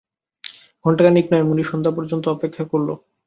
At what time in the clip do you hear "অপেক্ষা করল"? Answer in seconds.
2.27-2.89